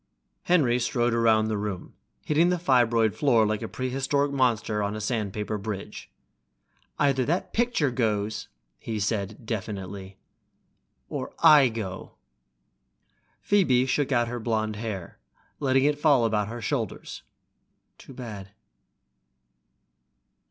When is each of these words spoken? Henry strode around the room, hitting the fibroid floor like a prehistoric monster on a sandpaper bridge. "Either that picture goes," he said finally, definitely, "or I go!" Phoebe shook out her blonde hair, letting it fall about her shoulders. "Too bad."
Henry 0.45 0.79
strode 0.79 1.13
around 1.13 1.47
the 1.47 1.59
room, 1.59 1.93
hitting 2.25 2.49
the 2.49 2.57
fibroid 2.57 3.13
floor 3.13 3.45
like 3.45 3.61
a 3.61 3.67
prehistoric 3.67 4.31
monster 4.31 4.81
on 4.81 4.95
a 4.95 4.99
sandpaper 4.99 5.59
bridge. 5.59 6.09
"Either 6.97 7.23
that 7.23 7.53
picture 7.53 7.91
goes," 7.91 8.47
he 8.79 8.99
said 8.99 9.33
finally, 9.33 9.45
definitely, 9.45 10.17
"or 11.07 11.35
I 11.43 11.69
go!" 11.69 12.15
Phoebe 13.41 13.85
shook 13.85 14.11
out 14.11 14.27
her 14.27 14.39
blonde 14.39 14.77
hair, 14.77 15.19
letting 15.59 15.83
it 15.83 15.99
fall 15.99 16.25
about 16.25 16.47
her 16.47 16.63
shoulders. 16.63 17.21
"Too 17.99 18.13
bad." 18.15 18.49